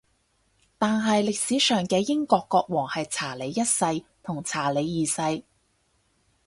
[0.79, 5.43] 但係歷史上嘅英國國王係查理一世同查理二世